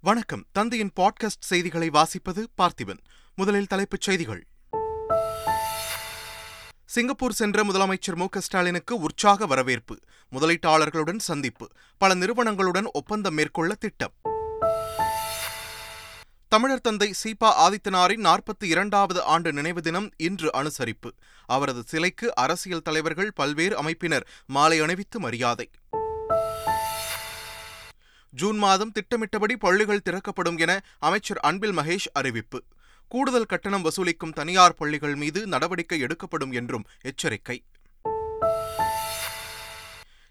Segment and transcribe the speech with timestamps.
[0.00, 0.44] வணக்கம்.
[0.52, 2.98] தந்தையின் பாட்காஸ்ட் செய்திகளை வாசிப்பது பார்த்திபன்.
[3.34, 4.46] முதலில் தலைப்புச் செய்திகள்.
[6.84, 9.98] சிங்கப்பூர் சென்ற முதலமைச்சர் மு ஸ்டாலினுக்கு உற்சாக வரவேற்பு
[10.32, 11.68] முதலீட்டாளர்களுடன் சந்திப்பு
[11.98, 14.12] பல நிறுவனங்களுடன் ஒப்பந்தம் மேற்கொள்ள திட்டம்.
[16.48, 21.10] தமிழர் தந்தை சீபா ஆதித்தனாரின் நாற்பத்தி இரண்டாவது ஆண்டு நினைவு தினம் இன்று அனுசரிப்பு.
[21.46, 25.70] அவரது சிலைக்கு அரசியல் தலைவர்கள் பல்வேறு அமைப்பினர் மாலை அணிவித்து மரியாதை.
[28.36, 32.64] ஜூன் மாதம் திட்டமிட்டபடி பள்ளிகள் திறக்கப்படும் என அமைச்சர் அன்பில் மகேஷ் அறிவிப்பு.
[33.08, 37.64] கூடுதல் கட்டணம் வசூலிக்கும் தனியார் பள்ளிகள் மீது நடவடிக்கை எடுக்கப்படும் என்றும் எச்சரிக்கை.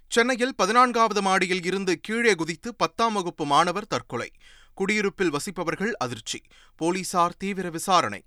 [0.08, 4.32] சென்னையில் பதினான்காவது மாடியில் இருந்து கீழே குதித்து பத்தாம் வகுப்பு மாணவர் தற்கொலை.
[4.74, 6.41] குடியிருப்பில் வசிப்பவர்கள் அதிர்ச்சி.
[6.76, 8.24] போலீசார் தீவிர விசாரணை.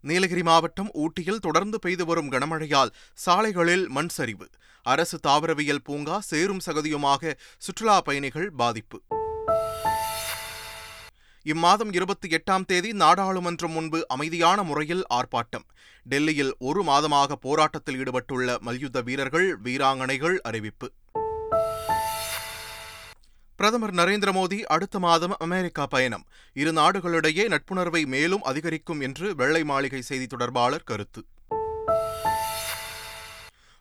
[0.00, 4.48] நீலகிரி மாவட்டம் ஊட்டியில் தொடர்ந்து பெய்து வரும் கனமழையால் சாலைகளில் மண் சரிவு.
[4.82, 9.02] அரசு தாவரவியல் பூங்கா சேரும் சகதியுமாக சுற்றுலா பயணிகள் பாதிப்பு.
[11.44, 15.64] இம்மாதம் இருபத்தி எட்டாம் தேதி நாடாளுமன்றம் முன்பு அமைதியான முறையில் ஆர்ப்பாட்டம்.
[16.02, 20.92] டெல்லியில் ஒரு மாதமாக போராட்டத்தில் ஈடுபட்டுள்ள மல்யுத்த வீரர்கள் வீராங்கனைகள் அறிவிப்பு.
[23.56, 26.26] பிரதமர் நரேந்திர மோடி அடுத்த மாதம் அமெரிக்கா பயணம்.
[26.52, 31.24] இரு நாடுகளிடையே நட்புணர்வை மேலும் அதிகரிக்கும் என்று வெள்ளை மாளிகை செய்தி தொடர்பாளர் கருத்து.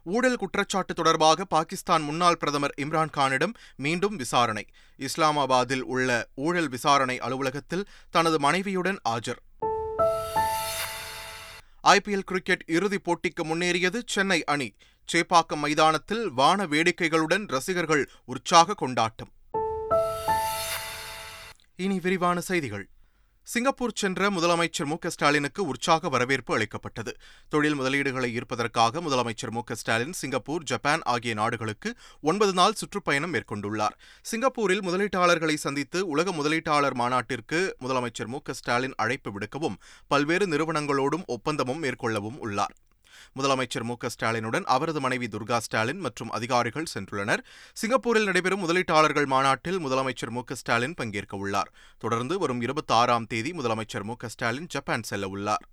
[0.03, 4.66] ஊழல் குற்றச்சாட்டு தொடர்பாக பாகிஸ்தான் முன்னாள் பிரதமர் இம்ரான்கானிடம் மீண்டும் விசாரணை.
[4.97, 9.39] இஸ்லாமாபாத்தில் உள்ள ஊழல் விசாரணை அலுவலகத்தில் தனது மனைவியுடன் ஆஜர்.
[11.83, 14.75] ஐபிஎல் கிரிக்கெட் இறுதிப் போட்டிக்கு முன்னேறியது சென்னை அணி.
[15.14, 19.30] சேப்பாக்கம் மைதானத்தில் வான வேடிக்கைகளுடன் ரசிகர்கள் உற்சாக கொண்டாட்டம்.
[21.75, 22.89] இனி விரிவான செய்திகள்.
[23.52, 27.11] சிங்கப்பூர் சென்ற முதலமைச்சர் மு ஸ்டாலினுக்கு உற்சாக வரவேற்பு அளிக்கப்பட்டது.
[27.50, 31.91] தொழில் முதலீடுகளை ஈர்ப்பதற்காக முதலமைச்சர் மு ஸ்டாலின் சிங்கப்பூர் ஜப்பான் ஆகிய நாடுகளுக்கு
[32.22, 33.95] ஒன்பது நாள் சுற்றுப்பயணம் மேற்கொண்டுள்ளார்.
[34.22, 42.40] சிங்கப்பூரில் முதலீட்டாளர்களை சந்தித்து உலக முதலீட்டாளர் மாநாட்டிற்கு முதலமைச்சர் மு ஸ்டாலின் அழைப்பு விடுக்கவும் பல்வேறு நிறுவனங்களோடும் ஒப்பந்தமும் மேற்கொள்ளவும்
[42.40, 42.75] உள்ளார்.
[43.35, 47.40] முதலமைச்சர் மு ஸ்டாலினுடன் அவரது மனைவி துர்கா ஸ்டாலின் மற்றும் அதிகாரிகள் சென்றுள்ளனர்.
[47.73, 54.03] சிங்கப்பூரில் நடைபெறும் முதலீட்டாளர்கள் மாநாட்டில் முதலமைச்சர் மு ஸ்டாலின் பங்கேற்க உள்ளார் தொடர்ந்து வரும் இருபத்தி ஆறாம் தேதி முதலமைச்சர்
[54.03, 55.66] மு ஸ்டாலின் ஜப்பான் செல்ல உள்ளார்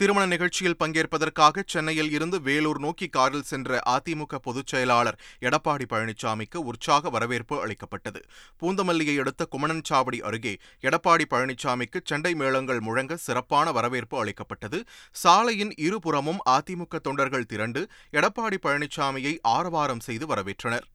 [0.00, 7.10] திருமண நிகழ்ச்சியில் பங்கேற்பதற்காக சென்னையில் இருந்து வேலூர் நோக்கி காரில் சென்ற அதிமுக பொதுச் செயலாளர் எடப்பாடி பழனிசாமிக்கு உற்சாக
[7.10, 8.20] வரவேற்பு அளிக்கப்பட்டது.
[8.62, 14.80] பூந்தமல்லியை அடுத்த குமணன்சாவடி அருகே எடப்பாடி பழனிசாமிக்கு சண்டை மேளங்கள் முழங்க சிறப்பான வரவேற்பு அளிக்கப்பட்டது.
[15.22, 20.86] சாலையின் இருபுறமும் அதிமுக தொண்டர்கள் திரண்டு எடப்பாடி பழனிசாமியை ஆரவாரம் செய்து வரவேற்றனர்.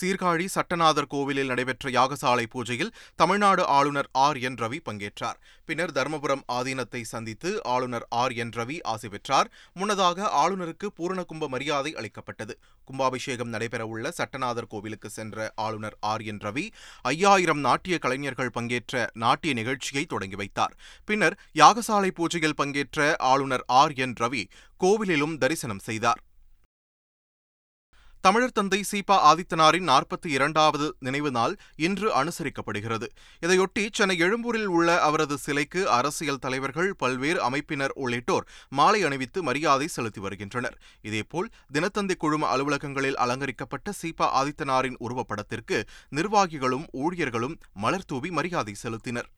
[0.00, 5.38] சீர்காழி சட்டநாதர் கோவிலில் நடைபெற்ற யாகசாலை பூஜையில் தமிழ்நாடு ஆளுநர் ஆர் என் ரவி பங்கேற்றார்.
[5.64, 9.50] பின்னர் தருமபுரம் ஆதீனத்தை சந்தித்து ஆளுநர் ஆர் என் ரவி ஆசி பெற்றார்.
[9.72, 12.58] முன்னதாக ஆளுநருக்கு பூரணகும்ப மரியாதை அளிக்கப்பட்டது.
[12.84, 16.66] கும்பாபிஷேகம் நடைபெறவுள்ள சட்டநாதர் கோவிலுக்கு சென்ற ஆளுநர் ஆர் என் ரவி
[17.02, 20.76] ஐயாயிரம் நாட்டிய கலைஞர்கள் பங்கேற்ற நாட்டிய நிகழ்ச்சியை தொடங்கி வைத்தார்.
[21.04, 24.44] பின்னர் யாகசாலை பூஜையில் பங்கேற்ற ஆளுநர் ஆர் என் ரவி
[24.84, 26.22] கோவிலிலும் தரிசனம் செய்தார்.
[28.20, 33.06] தமிழர் தந்தை சீபா ஆதித்தனாரின் நாற்பத்தி இரண்டாவது நினைவு நாள் இன்று அனுசரிக்கப்படுகிறது.
[33.42, 40.20] இதையொட்டி சென்னை எழும்பூரில் உள்ள அவரது சிலைக்கு அரசியல் தலைவர்கள் பல்வேறு அமைப்பினர் உள்ளிட்டோர் மாலை அணிவித்து மரியாதை செலுத்தி
[40.20, 40.78] வருகின்றனர்.
[41.02, 45.80] இதேபோல் தினத்தந்தி குழும அலுவலகங்களில் அலங்கரிக்கப்பட்ட சீபா ஆதித்தனாரின் உருவப்படத்திற்கு
[46.16, 49.30] நிர்வாகிகளும் ஊழியர்களும் மலர்தூவி மரியாதை செலுத்தினர்.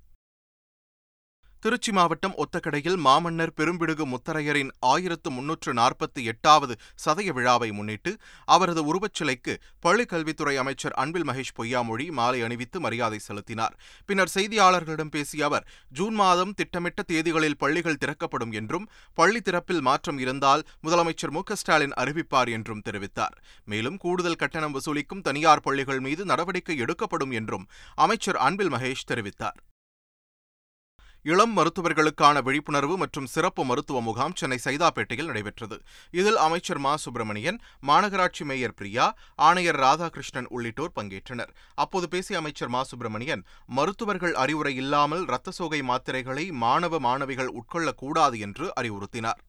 [1.62, 8.12] திருச்சி மாவட்டம் ஒத்தக்கடையில் மாமன்னர் பெரும்பிடுகு முத்தரையரின் ஆயிரத்து முன்னூற்று நாற்பத்தி எட்டாவது சதய விழாவை முன்னிட்டு
[8.44, 13.76] அவரது உருவச்சிலைக்கு பள்ளிக் கல்வித்துறை அமைச்சர் அன்பில் மகேஷ் பொய்யாமொழி மாலை அணிவித்து மரியாதை செலுத்தினார்.
[14.06, 20.64] பின்னர் செய்தியாளர்களிடம் பேசிய அவர் ஜூன் மாதம் திட்டமிட்ட தேதிகளில் பள்ளிகள் திறக்கப்படும் என்றும் பள்ளி திறப்பில் மாற்றம் இருந்தால்
[20.82, 23.36] முதலமைச்சர் மு ஸ்டாலின் அறிவிப்பார் என்றும் தெரிவித்தார்.
[23.64, 29.60] மேலும் கூடுதல் கட்டணம் வசூலிக்கும் தனியார் பள்ளிகள் மீது நடவடிக்கை எடுக்கப்படும் என்றும் அமைச்சர் அன்பில் மகேஷ் தெரிவித்தார்.
[31.22, 35.80] இளம் மருத்துவர்களுக்கான விழிப்புணர்வு மற்றும் சிறப்பு மருத்துவ முகாம் சென்னை சைதாப்பேட்டையில் நடைபெற்றது.
[36.10, 36.96] இதில் அமைச்சர் மா.
[36.96, 41.52] சுப்பிரமணியன் மாநகராட்சி மேயர் பிரியா ஆணையர் ராதாகிருஷ்ணன் உள்ளிட்டோர் பங்கேற்றனர்.
[41.74, 42.82] அப்போது பேசிய அமைச்சர் மா.
[42.82, 49.40] சுப்பிரமணியன் மருத்துவர்கள் அறிவுரை இல்லாமல் இரத்த சோகை மாத்திரைகளை மாணவ மாணவிகள் உட்கொள்ளக்கூடாது என்று அறிவுறுத்தினார்.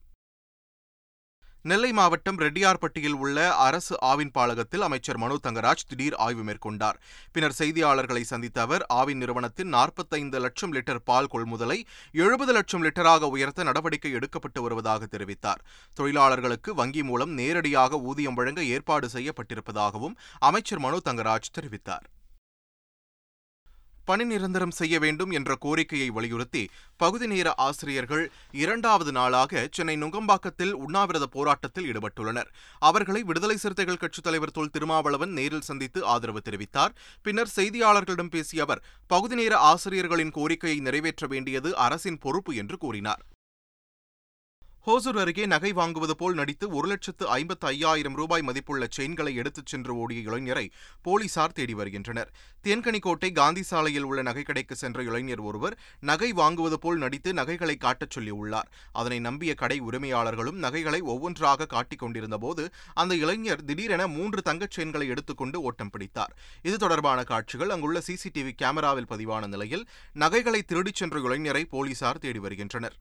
[1.63, 6.97] நெல்லை மாவட்டம் ரெட்டியார்பட்டியில் உள்ள அரசு ஆவின் பாலகத்தில் அமைச்சர் மனு தங்கராஜ் திடீர் ஆய்வு மேற்கொண்டார்.
[7.31, 11.77] பின்னர் செய்தியாளர்களை சந்தித்த அவர் ஆவின் நிறுவனத்தின் நாற்பத்தைந்து லட்சம் லிட்டர் பால் கொள்முதலை
[12.11, 15.61] எழுபது லட்சம் லிட்டராக உயர்த்த நடவடிக்கை எடுக்கப்பட்டு வருவதாக தெரிவித்தார்.
[15.93, 22.07] தொழிலாளர்களுக்கு வங்கி மூலம் நேரடியாக ஊதியம் வழங்க ஏற்பாடு செய்யப்பட்டிருப்பதாகவும் அமைச்சர் மனு தங்கராஜ் தெரிவித்தார்.
[24.06, 31.25] பணி நிரந்தரம் செய்ய வேண்டும் என்ற கோரிக்கையை வலியுறுத்தி பகுதி நேர ஆசிரியர்கள் இரண்டாவது நாளாக சென்னை நுங்கம்பாக்கத்தில் உண்ணாவிரத
[31.25, 32.50] போராட்டத்தில் ஈடுபட்டுள்ளனர்.
[32.80, 36.95] அவர்களை விடுதலை சிறுத்தைகள் கட்சித் தலைவர் தொல் திருமாவளவன் நேரில் சந்தித்து ஆதரவு தெரிவித்தார்.
[37.21, 43.24] பின்னர் செய்தியாளர்களிடம் பேசிய அவர் பகுதி நேர ஆசிரியர்களின் கோரிக்கையை நிறைவேற்ற வேண்டியது அரசின் பொறுப்பு என்று கூறினார்.
[44.85, 49.95] ஹோசூர் அருகே நகை வாங்குவது போல் நடித்து ஒரு லட்சத்து ஐம்பத்து ஐயாயிரம் ரூபாய் மதிப்புள்ள செயின்களை எடுத்துச் சென்று
[49.95, 52.29] ஓடிய இளைஞரை போலீசார் தேடி வருகின்றனர்.
[52.63, 58.71] தேன்கனிக்கோட்டை காந்தி சாலையில் உள்ள நகைக்கடைக்கு சென்ற இளைஞர் ஒருவர் நகை வாங்குவது போல் நடித்து நகைகளை காட்டச் சொல்லியுள்ளார்.
[58.91, 65.61] அதனை நம்பிய கடை உரிமையாளர்களும் நகைகளை ஒவ்வொன்றாக காட்டிக் கொண்டிருந்தபோது அந்த இளைஞர் திடீரென மூன்று தங்கச் செயின்களை எடுத்துக்கொண்டு
[65.61, 66.35] ஓட்டம் பிடித்தார்.
[66.61, 72.97] இது தொடர்பான காட்சிகள் அங்குள்ள சிசிடிவி கேமராவில் பதிவான நிலையில் நகைகளை திருடிச் சென்ற இளைஞரை போலீசார் தேடி வருகின்றனர்.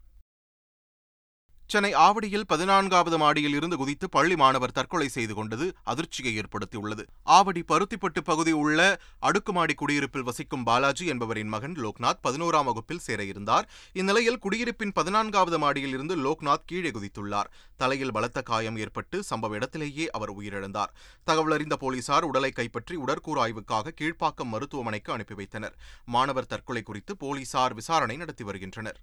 [1.72, 7.05] சென்னை ஆவடியில் பதினான்காவது மாடியில் இருந்து குதித்து பள்ளி மாணவர் தற்கொலை செய்து கொண்டது அதிர்ச்சியை ஏற்படுத்தியுள்ளது.
[7.25, 13.69] ஆவடி பருத்திப்பட்டு பகுதி உள்ள அடுக்குமாடி குடியிருப்பில் வசிக்கும் பாலாஜி என்பவரின் மகன் லோக்நாத் பதினோராம் வகுப்பில் சேர இருந்தார்.
[13.93, 17.50] இந்நிலையில் குடியிருப்பின் பதினான்காவது மாடியில் இருந்து லோக்நாத் கீழே குதித்துள்ளார்.
[17.76, 20.93] தலையில் பலத்த காயம் ஏற்பட்டு சம்பவ இடத்திலேயே அவர் உயிரிழந்தார்.
[21.25, 25.76] தகவல் அறிந்த போலீசார் உடலை கைப்பற்றி உடற்கூறாய்வுக்காக கீழ்ப்பாக்கம் மருத்துவமனைக்கு அனுப்பி வைத்தனர்.
[26.06, 29.00] மாணவர் தற்கொலை குறித்து போலீசார் விசாரணை நடத்தி வருகின்றனர்.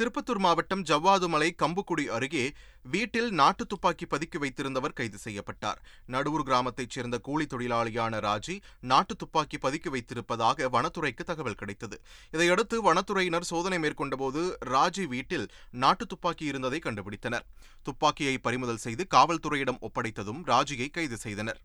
[0.00, 2.52] திருப்பத்தூர் மாவட்டம் ஜவ்வாதுமலை கம்புக்குடி அருகே
[2.82, 5.80] வீட்டில் நாட்டு துப்பாக்கி பதுக்கி வைத்திருந்தவர் கைது செய்யப்பட்டார்.
[6.06, 12.00] நடுவூர் கிராமத்தைச் சேர்ந்த கூலி தொழிலாளியான ராஜி நாட்டு துப்பாக்கி பதுக்கி வைத்திருப்பதாக வனத்துறைக்கு தகவல் கிடைத்தது.
[12.30, 17.46] இதையடுத்து வனத்துறையினர் சோதனை மேற்கொண்டபோது ராஜி வீட்டில் நாட்டு துப்பாக்கி இருந்ததை கண்டுபிடித்தனர்.
[17.82, 21.60] துப்பாக்கியை பறிமுதல் செய்து காவல்துறையிடம் ஒப்படைத்ததும் ராஜியை கைது செய்தனர்.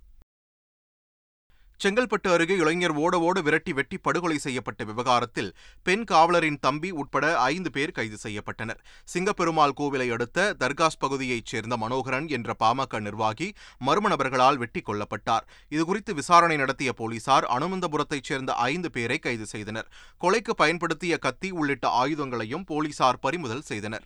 [1.84, 7.72] செங்கல்பட்டு அருகே இளைஞர் ஓட ஓட விரட்டி வெட்டி படுகொலை செய்யப்பட்ட விவகாரத்தில் பெண் காவலரின் தம்பி உட்பட ஐந்து
[7.72, 8.80] பேர் கைது செய்யப்பட்டனர்.
[9.14, 13.54] சிங்கப்பெருமாள் கோவிலை அடுத்த தர்காஸ் பகுதியைச் சேர்ந்த மனோகரன் என்ற பாமக நிர்வாகி
[13.86, 15.46] மர்ம நபர்களால் வெட்டி கொல்லப்பட்டார்.
[15.70, 19.92] இதுகுறித்து விசாரணை நடத்திய போலீசார் அனுமந்தபுரத்தைச் சேர்ந்த ஐந்து பேரை கைது செய்தனர்.
[20.22, 24.06] கொலைக்கு பயன்படுத்திய கத்தி உள்ளிட்ட ஆயுதங்களையும் போலீசார் பறிமுதல் செய்தனர்.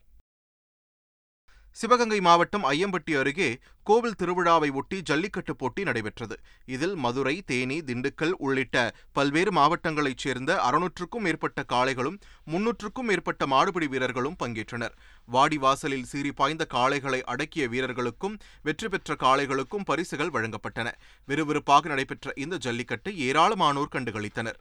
[1.74, 6.36] சிவகங்கை மாவட்டம் ஐயம்பட்டி அருகே கோவில் திருவிழாவை ஒட்டி ஜல்லிக்கட்டு போட்டி நடைபெற்றது.
[6.66, 12.18] இதில் மதுரை தேனி திண்டுக்கல் உள்ளிட்ட பல்வேறு மாவட்டங்களைச் சேர்ந்த அறுநூற்றுக்கும் மேற்பட்ட காளைகளும்
[12.52, 14.96] முன்னூற்றுக்கும் மேற்பட்ட மாடுபிடி வீரர்களும் பங்கேற்றனர்.
[15.28, 20.92] வாடிவாசலில் சீறி பாய்ந்த காளைகளை அடக்கிய வீரர்களுக்கும் வெற்றி பெற்ற காளைகளுக்கும் பரிசுகள் வழங்கப்பட்டன.
[21.28, 24.60] விறுவிறுப்பாக நடைபெற்ற இந்த ஜல்லிக்கட்டை ஏராளமானோர் கண்டுகளித்தனர்.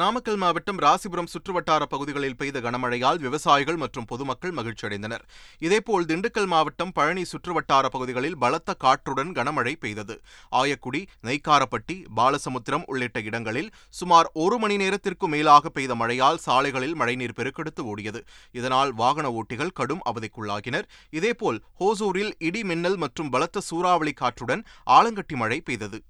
[0.00, 5.24] நாமக்கல் மாவட்டம் ராசிபுரம் சுற்றுவட்டார பகுதிகளில் பெய்த கனமழையால் விவசாயிகள் மற்றும் பொதுமக்கள் மகிழ்ச்சியடைந்தனர்.
[5.58, 10.14] இதேபோல் திண்டுக்கல் மாவட்டம் பழனி சுற்றுவட்டார பகுதிகளில் பலத்த காற்றுடன் கனமழை பெய்தது.
[10.52, 17.84] ஆயக்குடி நெய்க்காரப்பட்டி பாலசமுத்திரம் உள்ளிட்ட இடங்களில் சுமார் ஒரு மணி நேரத்திற்கு மேலாக பெய்த மழையால் சாலைகளில் மழைநீர் பெருக்கெடுத்து
[17.92, 18.22] ஓடியது.
[18.52, 20.88] இதனால் வாகன ஓட்டிகள் கடும் அவதிக்குள்ளாகினர்.
[21.10, 24.64] இதேபோல் ஹோசூரில் இடி மின்னல் மற்றும் பலத்த சூறாவளி காற்றுடன்
[24.98, 26.00] ஆலங்கட்டி மழை பெய்தது.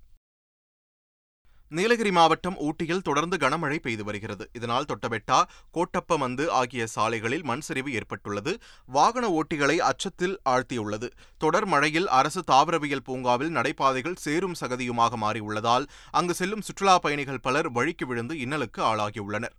[1.77, 4.45] நீலகிரி மாவட்டம் ஊட்டியில் தொடர்ந்து கனமழை பெய்து வருகிறது.
[4.53, 5.39] இதனால் தொட்டபெட்டா
[5.77, 8.53] கோட்டப்பமந்து ஆகிய சாலைகளில் மண் சரிவு ஏற்பட்டுள்ளது.
[8.97, 11.09] வாகன ஓட்டிகளை அச்சத்தில் ஆழ்த்தியுள்ளது.
[11.39, 18.07] தொடர் மழையில் அரசு தாவரவியல் பூங்காவில் நடைபாதைகள் சேரும் சகதியுமாக மாறியுள்ளதால் அங்கு செல்லும் சுற்றுலா பயணிகள் பலர் வழிக்கு
[18.07, 19.55] விழுந்து இன்னலுக்கு ஆளாகியுள்ளனர்.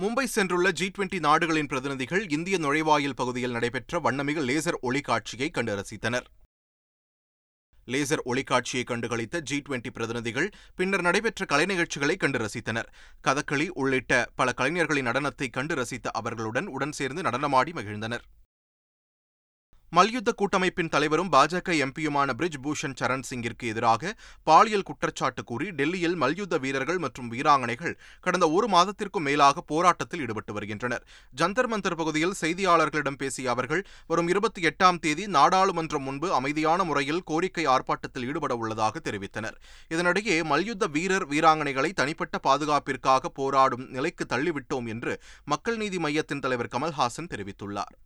[0.00, 6.26] மும்பை சென்றுள்ள ஜி டுவெண்டி நாடுகளின் பிரதிநிதிகள் இந்திய நுழைவாயில் பகுதியில் நடைபெற்ற வண்ணமிகு லேசர் ஒளிக்காட்சியை கண்டு ரசித்தனர்.
[7.86, 12.88] லேசர் ஒளிக்காட்சியை கண்டுகளித்த ஜி டுவெண்டி பிரதிநிதிகள் பின்னர் நடைபெற்ற கலை நிகழ்ச்சிகளை கண்டு ரசித்தனர்.
[13.28, 18.24] கதகளி உள்ளிட்ட பல கலைஞர்களின் நடனத்தை கண்டு ரசித்த அவர்களுடன் உடன் சேர்ந்து நடனமாடி மகிழ்ந்தனர்.
[19.92, 26.58] மல்யுத்த கூட்டமைப்பின் தலைவரும் பாஜக எம்பியுமான பிரிஜ் பூஷன் சரண் சிங்கிற்கு எதிராக பாலியல் குற்றச்சாட்டு கூறி டெல்லியில் மல்யுத்த
[26.58, 31.04] வீரர்கள் மற்றும் வீராங்கனைகள் கடந்த ஒரு மாதத்திற்கும் மேலாக போராட்டத்தில் ஈடுபட்டு வருகின்றனர்.
[31.36, 37.66] ஜந்தர் மந்தர் பகுதியில் செய்தியாளர்களிடம் பேசிய அவர்கள் வரும் இருபத்தி எட்டாம் தேதி நாடாளுமன்றம் முன்பு அமைதியான முறையில் கோரிக்கை
[37.66, 39.56] ஆர்ப்பாட்டத்தில் ஈடுபட உள்ளதாக தெரிவித்தனர்.
[39.90, 47.32] இதனிடையே மல்யுத்த வீரர் வீராங்கனைகளை தனிப்பட்ட பாதுகாப்பிற்காக போராடும் நிலைக்கு தள்ளிவிட்டோம் என்று மக்கள் நீதி மையத்தின் தலைவர் கமல்ஹாசன்
[47.34, 47.96] தெரிவித்துள்ளார்.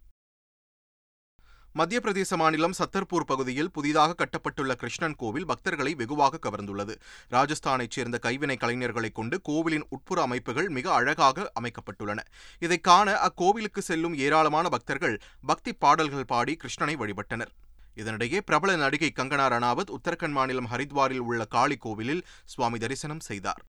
[1.73, 6.97] மத்திய பிரதேச மாநிலம் சத்தர்பூர் பகுதியில் புதிதாக கட்டப்பட்டுள்ள கிருஷ்ணன் கோவில் பக்தர்களை வெகுவாக கவர்ந்துள்ளது.
[7.31, 12.19] ராஜஸ்தானைச் சேர்ந்த கைவினை கலைஞர்களைக் கொண்டு கோவிலின் உட்புற அமைப்புகள் மிக அழகாக அமைக்கப்பட்டுள்ளன.
[12.59, 17.51] இதை காண அக்கோவிலுக்கு செல்லும் ஏராளமான பக்தர்கள் பக்தி பாடல்கள் பாடி கிருஷ்ணனை வழிபட்டனர்.
[17.97, 23.63] இதனிடையே பிரபல நடிகை கங்கனா ரணாவத் உத்தரகண்ட் மாநிலம் ஹரித்வாரில் உள்ள காளி கோவிலில் சுவாமி தரிசனம் செய்தார்.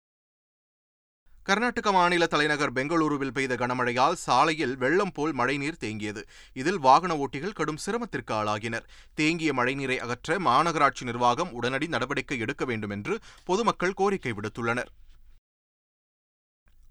[1.43, 6.21] கர்நாடக மாநில தலைநகர் பெங்களூருவில் பெய்த கனமழையால் சாலையில் வெள்ளம் போல் மழைநீர் தேங்கியது.
[6.53, 8.85] இதில் வாகன ஓட்டிகள் கடும் சிரமத்திற்கு ஆளாகினர்.
[9.13, 14.91] தேங்கிய மழைநீரை அகற்ற மாநகராட்சி நிர்வாகம் உடனடி நடவடிக்கை எடுக்க வேண்டும் என்று பொதுமக்கள் கோரிக்கை விடுத்துள்ளனர்.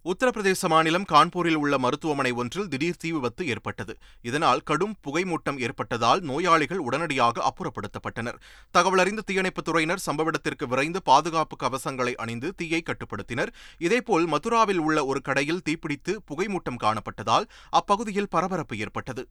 [0.05, 3.99] உத்தரப்பிரதேச மாநிலம் கான்பூரில் உள்ள மருத்துவமனை ஒன்றில் திடீர் தீ விபத்து ஏற்பட்டது.
[4.23, 8.39] இதனால் கடும் புகைமூட்டம் ஏற்பட்டதால் நோயாளிகள் உடனடியாக அப்புறப்படுத்தப்பட்டனர்.
[8.79, 13.49] தகவலறிந்த தீயணைப்புத் துறையினர் சம்பவ இடத்திற்கு விரைந்து பாதுகாப்பு கவசங்களை அணிந்து தீயை கட்டுப்படுத்தினர்.
[13.79, 19.29] இதேபோல் மதுராவில் உள்ள ஒரு கடையில் தீப்பிடித்து புகைமூட்டம் காணப்பட்டதால் அப்பகுதியில் பரபரப்பு ஏற்பட்டது.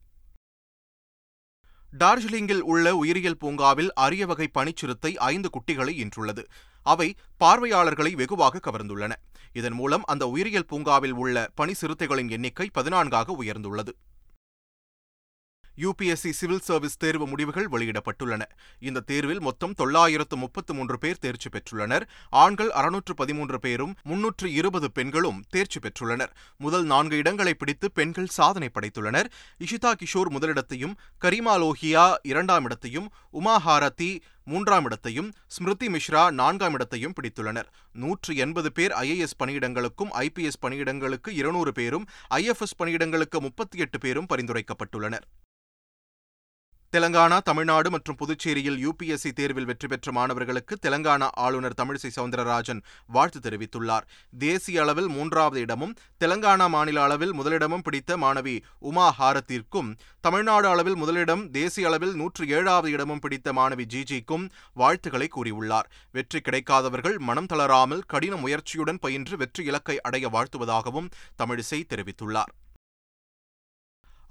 [1.98, 6.46] டார்ஜிலிங்கில் உள்ள உயிரியல் பூங்காவில் அரிய வகை பனிச்சிறுத்தை ஐந்து குட்டிகளை ஈன்றுள்ளது.
[6.84, 9.12] அவை பார்வையாளர்களை வெகுவாக கவர்ந்துள்ளன.
[9.54, 13.90] இதன் மூலம் அந்த உயிரியல் பூங்காவில் உள்ள பனி சிறுத்தைகளின் எண்ணிக்கை பதினான்காக உயர்ந்துள்ளது.
[15.84, 18.42] யுபிஎஸ்சி சிவில் சர்வீஸ் தேர்வு முடிவுகள் வெளியிடப்பட்டுள்ளன.
[18.80, 22.06] இந்த தேர்வில் மொத்தம் தொள்ளாயிரத்து முப்பத்து மூன்று பேர் தேர்ச்சி பெற்றுள்ளனர்.
[22.30, 26.34] ஆண்கள் அறுநூற்று பதிமூன்று பேரும் முன்னூற்று இருபது பெண்களும் தேர்ச்சி பெற்றுள்ளனர்.
[26.58, 29.30] முதல் நான்கு இடங்களை பிடித்து பெண்கள் சாதனை படைத்துள்ளனர்.
[29.60, 34.12] இஷிதா கிஷோர் முதலிடத்தையும் கரிமா லோஹியா இரண்டாம் இடத்தையும் உமா ஹாரதி
[34.44, 37.68] மூன்றாம் இடத்தையும் ஸ்மிருதி மிஸ்ரா நான்காம் இடத்தையும் பிடித்துள்ளனர்.
[37.94, 45.28] நூற்று எண்பது பேர் ஐஏஎஸ் பணியிடங்களுக்கும் ஐபிஎஸ் பணியிடங்களுக்கு இருநூறு பேரும் ஐஎஃப்எஸ் பணியிடங்களுக்கு முப்பத்தி எட்டு பேரும் பரிந்துரைக்கப்பட்டுள்ளனர்.
[46.94, 52.80] தெலங்கானா தமிழ்நாடு மற்றும் புதுச்சேரியில் யுபிஎஸ்சி தேர்வில் வெற்றி பெற்ற மாணவர்களுக்கு தெலங்கானா ஆளுநர் தமிழிசை சவுந்தரராஜன்
[53.16, 54.06] வாழ்த்து தெரிவித்துள்ளார்.
[54.40, 55.94] தேசிய அளவில் மூன்றாவது இடமும்
[56.24, 58.56] தெலங்கானா மாநில அளவில் முதலிடமும் பிடித்த மாணவி
[58.92, 59.92] உமா ஹாரத்திற்கும்
[60.28, 65.90] தமிழ்நாடு அளவில் முதலிடம் தேசிய அளவில் நூற்று ஏழாவது இடமும் பிடித்த மாணவி ஜிஜிக்கும் வாழ்த்துக்களை கூறியுள்ளார்.
[66.12, 71.12] வெற்றி கிடைக்காதவர்கள் மனம் தளராமல் கடின முயற்சியுடன் பயின்று வெற்றி இலக்கை அடைய வாழ்த்துவதாகவும்
[71.44, 72.54] தமிழிசை தெரிவித்துள்ளார்.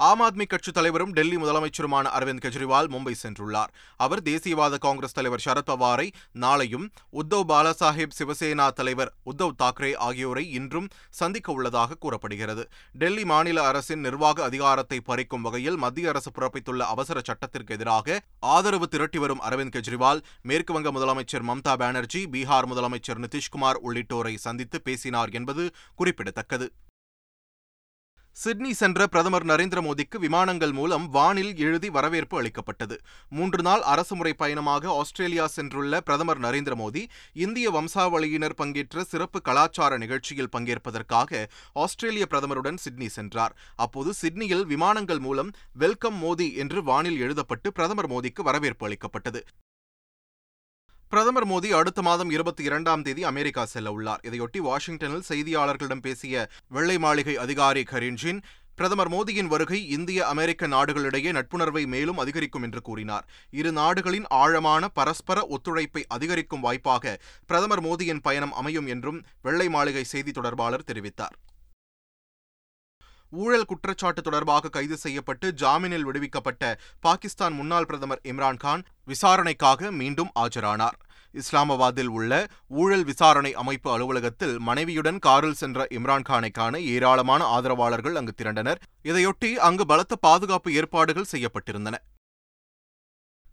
[0.07, 3.71] ஆம் ஆத்மி கட்சி தலைவரும் டெல்லி முதலமைச்சருமான அரவிந்த் கெஜ்ரிவால் மும்பை சென்றுள்ளார்.
[3.97, 11.53] அவர் தேசியவாத காங்கிரஸ் தலைவர் சரத்பவாரை நாளையும் உத்தவ் பாலாசாஹேப் சிவசேனா தலைவர் உத்தவ் தாக்கரே ஆகியோரை இன்றும் சந்திக்க
[11.53, 12.69] உள்ளதாக கூறப்படுகிறது.
[12.93, 19.19] டெல்லி மாநில அரசின் நிர்வாக அதிகாரத்தை பறிக்கும் வகையில் மத்திய அரசு பிறப்பித்துள்ள அவசர சட்டத்திற்கு எதிராக ஆதரவு திரட்டி
[19.19, 26.69] வரும் அரவிந்த் கெஜ்ரிவால் மேற்குவங்க முதலமைச்சர் மம்தா பானர்ஜி பீகார் முதலமைச்சர் நிதிஷ்குமார் உள்ளிட்டோரை சந்தித்து பேசினார் என்பது குறிப்பிடத்தக்கது.
[28.43, 32.97] சிட்னி சென்ற பிரதமர் நரேந்திர மோடிக்கு விமானங்கள் மூலம் வானில் எழுதி வரவேற்பு அளிக்கப்பட்டது.
[33.29, 37.03] மூன்று நாள் அரசுமுறை பயணமாக ஆஸ்திரேலியா சென்றுள்ள பிரதமர் நரேந்திர மோடி
[37.33, 43.57] இந்திய வம்சாவளியினர் பங்கேற்ற சிறப்பு கலாச்சார நிகழ்ச்சியில் பங்கேற்பதற்காக ஆஸ்திரேலிய பிரதமருடன் சிட்னி சென்றார்.
[43.77, 45.51] அப்போது சிட்னியில் விமானங்கள் மூலம்
[45.85, 49.43] வெல்கம் மோடி என்று வானில் எழுதப்பட்டு பிரதமர் மோடிக்கு வரவேற்பு அளிக்கப்பட்டது.
[51.11, 54.21] பிரதமர் மோடி அடுத்த மாதம் இருபத்தி இரண்டாம் தேதி அமெரிக்கா செல்ல உள்ளார்.
[54.23, 58.41] இதையொட்டி வாஷிங்டனில் செய்தியாளர்களிடம் பேசிய வெள்ளை மாளிகை அதிகாரி கரின்ஜின்
[58.75, 63.27] பிரதமர் மோடியின் வருகை இந்திய அமெரிக்க நாடுகளிடையே நட்புணர்வை மேலும் அதிகரிக்கும் என்று கூறினார்.
[63.51, 70.31] இரு நாடுகளின் ஆழமான பரஸ்பர ஒத்துழைப்பை அதிகரிக்கும் வாய்ப்பாக பிரதமர் மோடியின் பயணம் அமையும் என்றும் வெள்ளை மாளிகை செய்தி
[70.31, 71.37] தொடர்பாளர் தெரிவித்தார்.
[73.31, 80.99] ஊழல் குற்றச்சாட்டு தொடர்பாக கைது செய்யப்பட்டு ஜாமீனில் விடுவிக்கப்பட்ட பாகிஸ்தான் முன்னாள் பிரதமர் இம்ரான்கான் விசாரணைக்காக மீண்டும் ஆஜரானார்.
[81.35, 88.79] இஸ்லாமாபாத்தில் உள்ள ஊழல் விசாரணை அமைப்பு அலுவலகத்தில் மனைவியுடன் காரில் சென்ற இம்ரான்கானை காண ஏராளமான ஆதரவாளர்கள் அங்கு திரண்டனர்.
[89.05, 91.95] இதையொட்டி அங்கு பலத்த பாதுகாப்பு ஏற்பாடுகள் செய்யப்பட்டிருந்தன.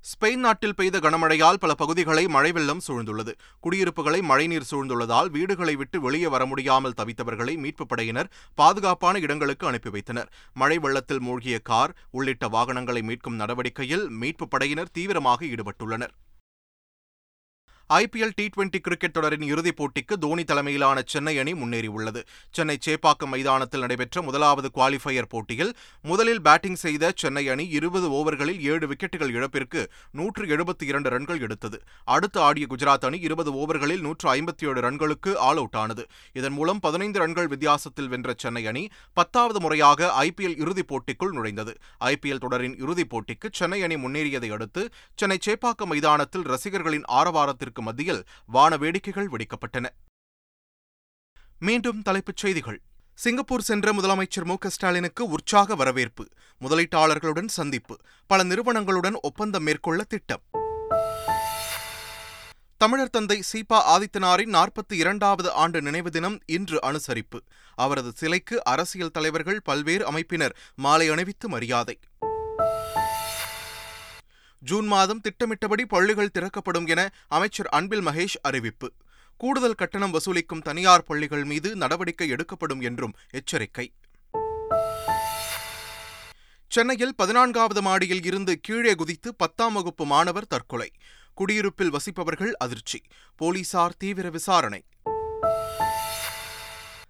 [0.06, 3.34] ஸ்பெயின் நாட்டில் பெய்த கனமழையால் பல பகுதிகளை மழை வெள்ளம் சூழ்ந்துள்ளது.
[3.60, 10.30] குடியிருப்புகளை மழைநீர் சூழ்ந்துள்ளதால் வீடுகளை விட்டு வெளியே வர முடியாமல் தவித்தவர்களை மீட்புப் படையினர் பாதுகாப்பான இடங்களுக்கு அனுப்பி வைத்தனர்.
[10.54, 16.16] மழை வெள்ளத்தில் மூழ்கிய கார் உள்ளிட்ட வாகனங்களை மீட்கும் நடவடிக்கையில் மீட்புப் படையினர் தீவிரமாக ஈடுபட்டுள்ளனர்.
[17.94, 22.22] ஐபிஎல் டி டுவெண்டி கிரிக்கெட் தொடரின் இறுதிப் போட்டிக்கு தோனி தலைமையிலான சென்னை அணி முன்னேறியுள்ளது.
[22.52, 28.88] சென்னை சேப்பாக்கம் மைதானத்தில் நடைபெற்ற முதலாவது குவாலிஃபயர் போட்டியில் முதலில் பேட்டிங் செய்த சென்னை அணி இருபது ஓவர்களில் ஏழு
[28.88, 31.82] விக்கெட்டுகள் இழப்பிற்கு நூற்று எழுபத்தி இரண்டு ரன்கள் எடுத்தது.
[32.04, 36.06] அடுத்து ஆடிய குஜராத் அணி இருபது ஓவர்களில் நூற்று ஐம்பத்தி ஏழு ரன்களுக்கு ஆல் அவுட் ஆனது.
[36.34, 41.76] இதன் மூலம் பதினைந்து ரன்கள் வித்தியாசத்தில் வென்ற சென்னை அணி பத்தாவது முறையாக ஐபிஎல் இறுதிப் போட்டிக்குள் நுழைந்தது.
[42.06, 48.24] ஐபிஎல் தொடரின் இறுதிப் போட்டிக்கு சென்னை அணி முன்னேறியதை அடுத்து சென்னை சேப்பாக்கம் மைதானத்தில் ரசிகர்களின் ஆரவாரத்திற்கு போருக்கு மத்தியில்
[48.46, 49.86] வான வேடிக்கைகள் வெடிக்கப்பட்டன.
[51.60, 52.82] மீண்டும் தலைப்புச் செய்திகள்.
[53.14, 56.28] சிங்கப்பூர் சென்ற முதலமைச்சர் மு ஸ்டாலினுக்கு உற்சாக வரவேற்பு
[56.62, 60.42] முதலீட்டாளர்களுடன் சந்திப்பு பல நிறுவனங்களுடன் ஒப்பந்தம் மேற்கொள்ள திட்டம்.
[62.78, 67.40] தமிழர் தந்தை சீபா ஆதித்தனாரின் நாற்பத்தி இரண்டாவது ஆண்டு நினைவு தினம் இன்று அனுசரிப்பு.
[67.76, 72.00] அவரது சிலைக்கு அரசியல் தலைவர்கள் பல்வேறு அமைப்பினர் மாலை அணிவித்து மரியாதை.
[74.66, 78.94] ஜூன் மாதம் திட்டமிட்டபடி பள்ளிகள் திறக்கப்படும் என அமைச்சர் அன்பில் மகேஷ் அறிவிப்பு.
[79.38, 83.94] கூடுதல் கட்டணம் வசூலிக்கும் தனியார் பள்ளிகள் மீது நடவடிக்கை எடுக்கப்படும் என்றும் எச்சரிக்கை.
[86.68, 90.92] சென்னையில் பதினான்காவது மாடியில் இருந்து கீழே குதித்து பத்தாம் வகுப்பு மாணவர் தற்கொலை.
[91.34, 93.02] குடியிருப்பில் வசிப்பவர்கள் அதிர்ச்சி.
[93.36, 94.84] போலீசார் தீவிர விசாரணை.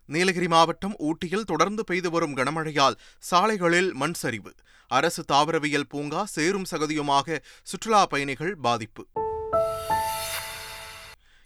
[0.07, 4.51] நீலகிரி மாவட்டம் ஊட்டியில் தொடர்ந்து பெய்து வரும் கனமழையால் சாலைகளில் மண் சரிவு.
[4.88, 9.07] அரசு தாவரவியல் பூங்கா சேரும் சகதியுமாக சுற்றுலா பயணிகள் பாதிப்பு.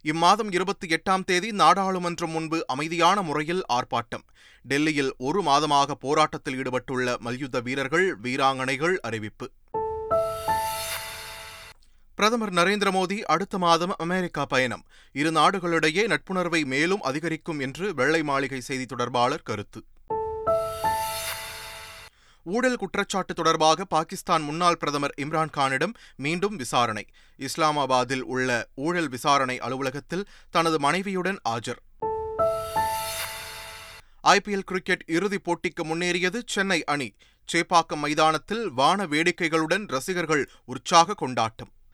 [0.04, 4.26] இம்மாதம் இருபத்தி எட்டாம் தேதி நாடாளுமன்றம் முன்பு அமைதியான முறையில் ஆர்ப்பாட்டம்.
[4.62, 9.52] டெல்லியில் ஒரு மாதமாக போராட்டத்தில் ஈடுபட்டுள்ள மல்யுத்த வீரர்கள் வீராங்கனைகள் அறிவிப்பு.
[12.20, 14.84] பிரதமர் நரேந்திர மோடி அடுத்த மாதம் அமெரிக்கா பயணம்.
[15.12, 19.84] இரு நாடுகளிடையே நட்புணர்வை மேலும் அதிகரிக்கும் என்று வெள்ளை மாளிகை செய்தி தொடர்பாளர் கருத்து.
[22.44, 27.06] ஊழல் குற்றச்சாட்டு தொடர்பாக பாகிஸ்தான் முன்னாள் பிரதமர் இம்ரான்கானிடம் மீண்டும் விசாரணை.
[27.38, 31.82] இஸ்லாமாபாத்தில் உள்ள ஊழல் விசாரணை அலுவலகத்தில் தனது மனைவியுடன் ஆஜர்.
[34.24, 37.16] ஐபிஎல் கிரிக்கெட் இறுதிப் போட்டிக்கு முன்னேறியது சென்னை அணி.
[37.54, 41.70] சேப்பாக்கம் மைதானத்தில் வான வேடிக்கைகளுடன் ரசிகர்கள் உற்சாக கொண்டாட்டம்.